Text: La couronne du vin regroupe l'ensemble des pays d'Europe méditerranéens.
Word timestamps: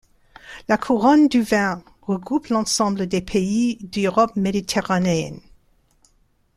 La 0.67 0.79
couronne 0.79 1.27
du 1.27 1.43
vin 1.43 1.83
regroupe 2.01 2.47
l'ensemble 2.47 3.05
des 3.05 3.21
pays 3.21 3.77
d'Europe 3.83 4.35
méditerranéens. 4.35 5.37